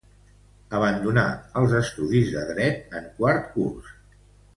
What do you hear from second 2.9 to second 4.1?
en quart curs.